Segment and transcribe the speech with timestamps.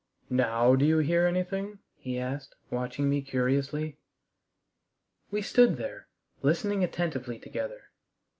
[0.31, 3.99] "Now do you hear anything?" he asked, watching me curiously.
[5.29, 6.07] We stood there,
[6.41, 7.91] listening attentively together.